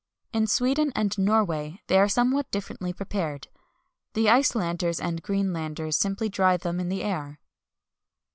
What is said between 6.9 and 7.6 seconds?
air.